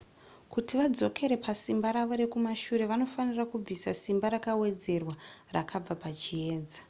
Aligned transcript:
kuti 0.53 0.73
vadzokere 0.79 1.35
pasimba 1.45 1.87
ravo 1.95 2.13
rekumashure 2.21 2.83
vanofanira 2.91 3.43
kubvisa 3.51 3.89
simba 4.01 4.27
rakawedzerwa 4.33 5.13
rakabva 5.55 5.93
pachiedza 6.03 6.79